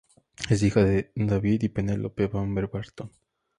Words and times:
Es 0.49 0.63
hija 0.63 0.83
de 0.83 1.11
David 1.15 1.61
y 1.61 1.69
Penelope 1.69 2.25
Bamber-Barton. 2.25 3.11